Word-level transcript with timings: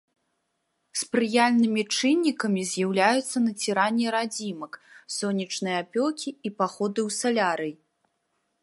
Спрыяльнымі 1.01 1.83
чыннікамі 1.97 2.63
з'яўляюцца 2.71 3.37
націранне 3.47 4.07
радзімак, 4.17 4.73
сонечныя 5.19 5.77
апёкі 5.87 6.29
і 6.47 6.49
паходы 6.63 7.01
ў 7.07 7.09
салярый. 7.21 7.73